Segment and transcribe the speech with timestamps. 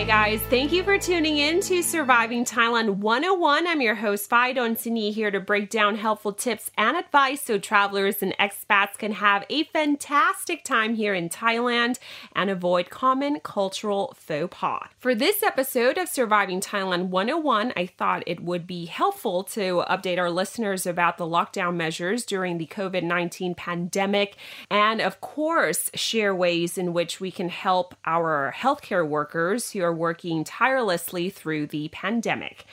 [0.00, 0.40] Hi, guys.
[0.44, 3.66] Thank you for tuning in to Surviving Thailand 101.
[3.66, 8.22] I'm your host, Fidon Sini, here to break down helpful tips and advice so travelers
[8.22, 11.98] and expats can have a fantastic time here in Thailand
[12.34, 14.88] and avoid common cultural faux pas.
[14.98, 20.18] For this episode of Surviving Thailand 101, I thought it would be helpful to update
[20.18, 24.36] our listeners about the lockdown measures during the COVID 19 pandemic
[24.70, 29.89] and, of course, share ways in which we can help our healthcare workers who are
[29.92, 32.64] working tirelessly through the pandemic.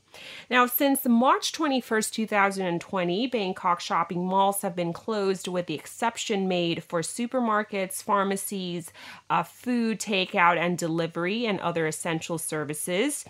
[0.50, 6.83] Now, since March 21st, 2020, Bangkok shopping malls have been closed with the exception made
[6.83, 8.91] for supermarkets, pharmacies,
[9.30, 13.25] uh, food takeout and delivery, and other essential services.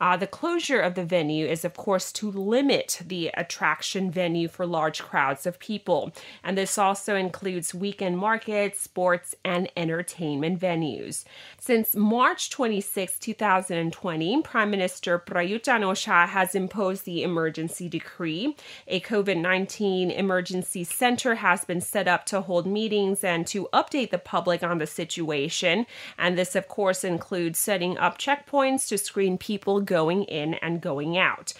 [0.00, 4.66] Uh, the closure of the venue is, of course, to limit the attraction venue for
[4.66, 6.12] large crowds of people.
[6.44, 11.24] And this also includes weekend markets, sports, and entertainment venues.
[11.58, 18.56] Since March 26, 2020, Prime Minister Prayut Chan-o-cha has imposed the emergency decree.
[18.86, 24.10] A COVID 19 emergency center has been set up to hold meetings and to update
[24.10, 25.86] the public on the situation.
[26.18, 31.16] And this, of course, includes setting up checkpoints to screen people going in and going
[31.16, 31.52] out.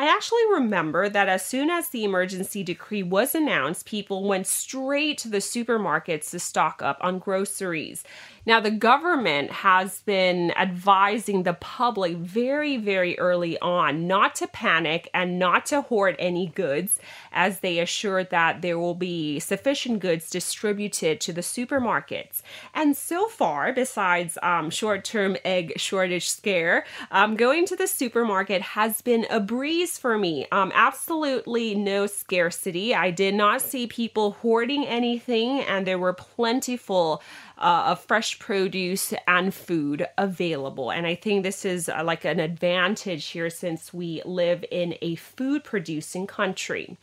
[0.00, 5.18] I actually remember that as soon as the emergency decree was announced, people went straight
[5.18, 8.02] to the supermarkets to stock up on groceries.
[8.46, 15.10] Now, the government has been advising the public very, very early on not to panic
[15.12, 16.98] and not to hoard any goods,
[17.30, 22.40] as they assured that there will be sufficient goods distributed to the supermarkets.
[22.72, 28.62] And so far, besides um, short term egg shortage scare, um, going to the supermarket
[28.62, 30.46] has been a breeze for me.
[30.52, 32.94] Um, absolutely no scarcity.
[32.94, 37.22] I did not see people hoarding anything, and there were plentiful
[37.60, 40.90] uh, of fresh produce and food available.
[40.90, 45.16] And I think this is uh, like an advantage here since we live in a
[45.16, 46.96] food producing country.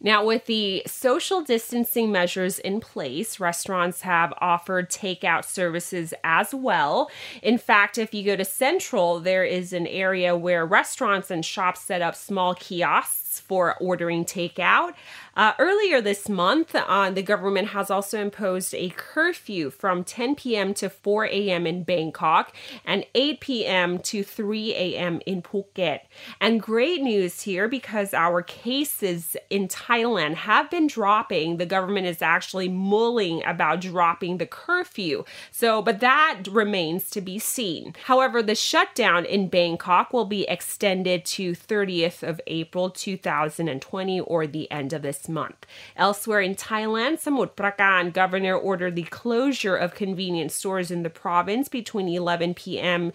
[0.00, 7.10] Now, with the social distancing measures in place, restaurants have offered takeout services as well.
[7.42, 11.80] In fact, if you go to Central, there is an area where restaurants and shops
[11.80, 14.94] set up small kiosks for ordering takeout.
[15.34, 20.74] Uh, earlier this month, uh, the government has also imposed a curfew from 10 p.m.
[20.74, 21.66] to 4 a.m.
[21.66, 22.54] in Bangkok
[22.84, 23.98] and 8 p.m.
[24.00, 25.22] to 3 a.m.
[25.24, 26.00] in Phuket.
[26.40, 31.56] And great news here because our cases in Thailand have been dropping.
[31.56, 35.24] The government is actually mulling about dropping the curfew.
[35.50, 37.94] So, but that remains to be seen.
[38.04, 42.90] However, the shutdown in Bangkok will be extended to 30th of April
[43.22, 45.66] 2020 or the end of this month.
[45.96, 51.68] Elsewhere in Thailand, Samut Prakan governor ordered the closure of convenience stores in the province
[51.68, 53.12] between 11 p.m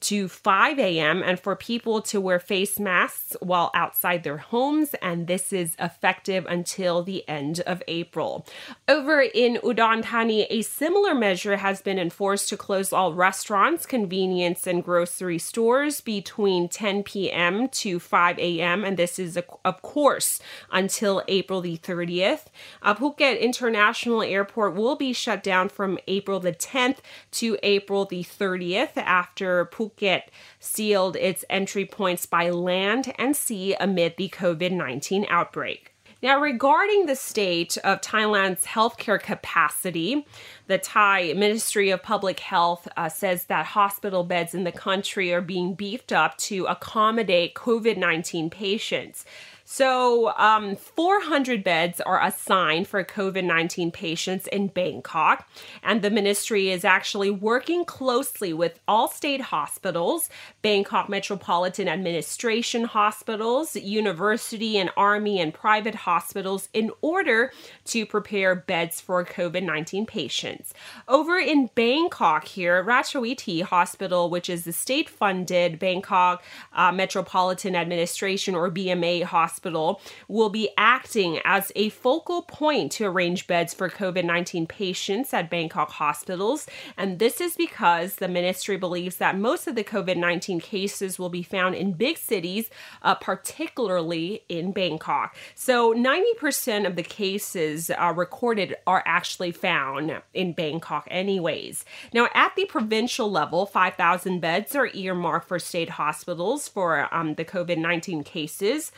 [0.00, 1.22] to 5 a.m.
[1.22, 6.46] and for people to wear face masks while outside their homes, and this is effective
[6.46, 8.46] until the end of April.
[8.86, 14.66] Over in Udon Thani, a similar measure has been enforced to close all restaurants, convenience,
[14.66, 17.68] and grocery stores between 10 p.m.
[17.68, 20.40] to 5 a.m., and this is, of course,
[20.70, 22.46] until April the 30th.
[22.82, 26.98] Uh, Phuket International Airport will be shut down from April the 10th
[27.32, 30.22] to April the 30th after Phuket Phuket
[30.60, 35.94] sealed its entry points by land and sea amid the COVID 19 outbreak.
[36.20, 40.26] Now, regarding the state of Thailand's healthcare capacity,
[40.66, 45.40] the Thai Ministry of Public Health uh, says that hospital beds in the country are
[45.40, 49.24] being beefed up to accommodate COVID 19 patients.
[49.70, 55.46] So, um, 400 beds are assigned for COVID 19 patients in Bangkok.
[55.82, 60.30] And the ministry is actually working closely with all state hospitals,
[60.62, 67.52] Bangkok Metropolitan Administration hospitals, university and army and private hospitals in order
[67.84, 70.72] to prepare beds for COVID 19 patients.
[71.06, 76.42] Over in Bangkok, here, Rajavithi Hospital, which is the state funded Bangkok
[76.72, 83.04] uh, Metropolitan Administration or BMA hospital Hospital will be acting as a focal point to
[83.04, 86.68] arrange beds for COVID 19 patients at Bangkok hospitals.
[86.96, 91.28] And this is because the ministry believes that most of the COVID 19 cases will
[91.28, 92.70] be found in big cities,
[93.02, 95.36] uh, particularly in Bangkok.
[95.56, 101.84] So 90% of the cases uh, recorded are actually found in Bangkok, anyways.
[102.14, 107.44] Now, at the provincial level, 5,000 beds are earmarked for state hospitals for um, the
[107.44, 108.92] COVID 19 cases.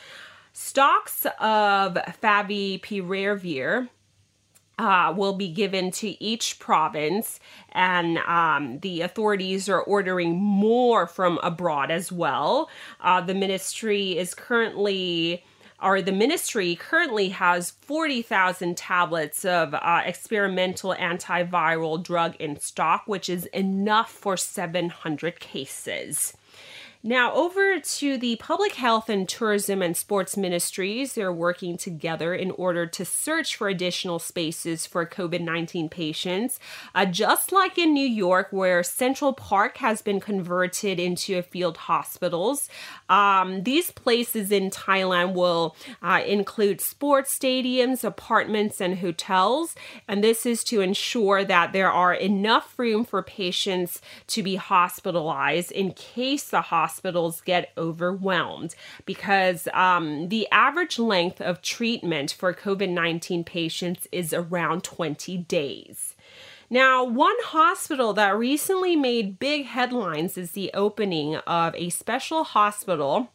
[0.53, 3.89] Stocks of favipiravir
[4.79, 7.39] uh, will be given to each province,
[7.73, 12.71] and um, the authorities are ordering more from abroad as well.
[13.01, 15.45] Uh, the ministry is currently
[15.83, 23.31] or the ministry currently has 40,000 tablets of uh, experimental antiviral drug in stock, which
[23.31, 26.35] is enough for 700 cases.
[27.03, 31.15] Now, over to the Public Health and Tourism and Sports Ministries.
[31.15, 36.61] They're working together in order to search for additional spaces for COVID 19 patients.
[36.95, 41.79] Uh, just like in New York, where Central Park has been converted into a field
[41.79, 42.69] hospitals,
[43.09, 49.75] um, these places in Thailand will uh, include sports stadiums, apartments, and hotels.
[50.07, 55.73] And this is to ensure that there are enough room for patients to be hospitalized
[55.73, 58.75] in case the hospital hospitals get overwhelmed
[59.07, 66.17] because um, the average length of treatment for COVID 19 patients is around 20 days.
[66.69, 73.31] Now, one hospital that recently made big headlines is the opening of a special hospital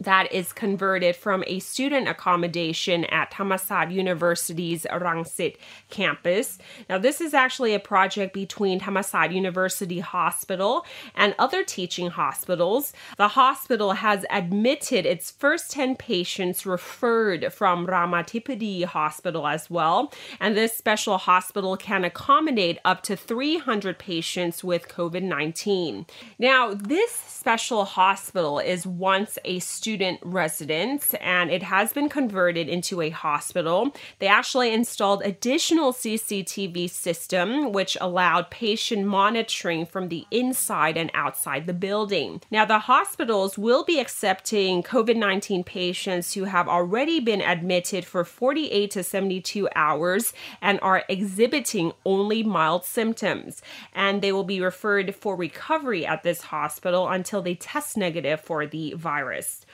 [0.00, 5.56] that is converted from a student accommodation at Thammasat University's Rangsit
[5.90, 6.58] campus.
[6.88, 12.92] Now, this is actually a project between Thammasat University Hospital and other teaching hospitals.
[13.16, 20.56] The hospital has admitted its first 10 patients referred from Ramathibodi Hospital as well, and
[20.56, 26.06] this special hospital can accommodate up to 300 patients with COVID 19.
[26.38, 32.68] Now, this special hospital is once a student student residence and it has been converted
[32.68, 33.90] into a hospital.
[34.18, 41.66] They actually installed additional CCTV system which allowed patient monitoring from the inside and outside
[41.66, 42.42] the building.
[42.50, 48.90] Now the hospitals will be accepting COVID-19 patients who have already been admitted for 48
[48.90, 53.62] to 72 hours and are exhibiting only mild symptoms
[53.94, 58.66] and they will be referred for recovery at this hospital until they test negative for
[58.66, 59.64] the virus.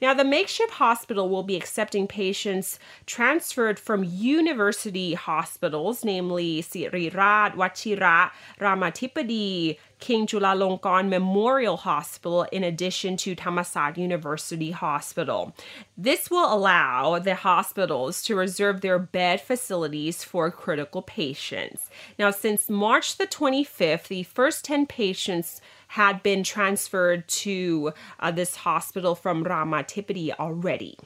[0.00, 8.30] Now, the makeshift hospital will be accepting patients transferred from university hospitals, namely Siriraj, Vajira,
[8.60, 15.54] Ramathibodi, King Chulalongkorn Memorial Hospital, in addition to Thammasat University Hospital.
[15.96, 21.88] This will allow the hospitals to reserve their bed facilities for critical patients.
[22.18, 28.56] Now, since March the 25th, the first 10 patients had been transferred to uh, this
[28.56, 30.98] hospital from Ramathibodi already.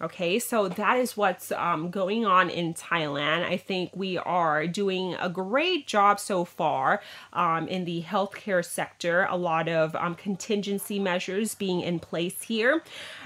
[0.00, 3.44] Okay, so that is what's um, going on in Thailand.
[3.44, 7.02] I think we are doing a great job so far
[7.32, 9.26] um, in the healthcare sector.
[9.28, 12.84] A lot of um, contingency measures being in place here.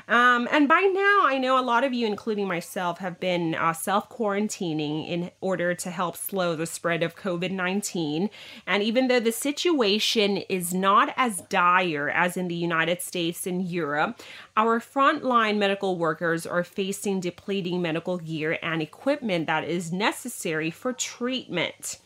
[0.08, 3.72] Um, and by now, I know a lot of you, including myself, have been uh,
[3.72, 8.30] self quarantining in order to help slow the spread of COVID 19.
[8.66, 13.64] And even though the situation is not as dire as in the United States and
[13.64, 14.20] Europe,
[14.56, 20.92] our frontline medical workers are facing depleting medical gear and equipment that is necessary for
[20.92, 21.98] treatment.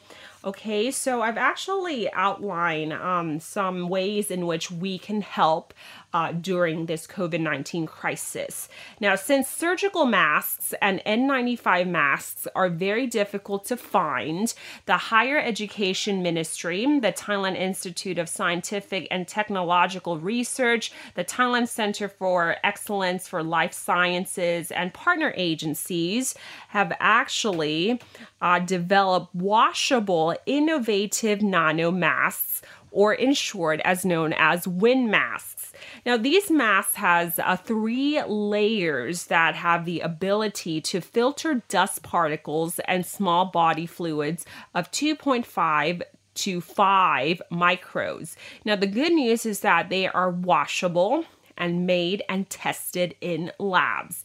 [0.44, 5.75] Okay, so I've actually outlined um, some ways in which we can help
[6.16, 8.70] uh, during this COVID 19 crisis.
[9.00, 14.54] Now, since surgical masks and N95 masks are very difficult to find,
[14.87, 22.08] the Higher Education Ministry, the Thailand Institute of Scientific and Technological Research, the Thailand Center
[22.08, 26.35] for Excellence for Life Sciences, and partner agencies
[26.68, 28.00] have actually
[28.40, 35.55] uh, developed washable innovative nano masks, or in short, as known as WIN masks.
[36.04, 42.78] Now, these masks has uh, three layers that have the ability to filter dust particles
[42.80, 46.02] and small body fluids of 2.5
[46.35, 48.37] to 5 micros.
[48.64, 51.25] Now, the good news is that they are washable
[51.56, 54.23] and made and tested in labs.